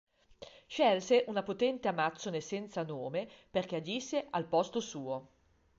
[0.65, 5.29] Scelse una potente Amazzone senza nome perché agisse al posto suo.